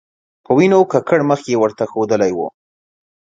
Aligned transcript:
په 0.45 0.51
وینو 0.57 0.79
ککړ 0.91 1.19
مخ 1.29 1.41
یې 1.49 1.55
ورته 1.61 1.83
ښودلی 1.91 2.31
و. 2.37 2.39